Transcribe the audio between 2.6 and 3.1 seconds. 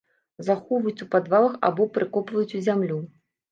зямлю.